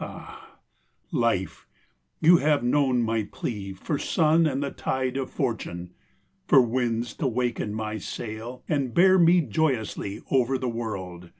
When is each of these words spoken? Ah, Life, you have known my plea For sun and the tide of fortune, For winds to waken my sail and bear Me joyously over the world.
Ah, 0.00 0.60
Life, 1.12 1.66
you 2.18 2.38
have 2.38 2.64
known 2.64 3.02
my 3.02 3.24
plea 3.30 3.74
For 3.74 3.98
sun 3.98 4.46
and 4.46 4.62
the 4.62 4.70
tide 4.70 5.18
of 5.18 5.28
fortune, 5.28 5.92
For 6.46 6.62
winds 6.62 7.12
to 7.16 7.26
waken 7.28 7.74
my 7.74 7.98
sail 7.98 8.64
and 8.66 8.94
bear 8.94 9.18
Me 9.18 9.42
joyously 9.42 10.22
over 10.30 10.56
the 10.56 10.70
world. 10.70 11.32